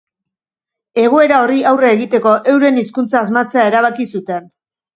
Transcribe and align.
Egoera 1.01 1.41
horri 1.43 1.59
aurre 1.73 1.93
egiteko 1.99 2.33
euren 2.55 2.81
hizkuntza 2.85 3.23
asmatzea 3.23 3.69
erabaki 3.73 4.11
zuten. 4.17 4.53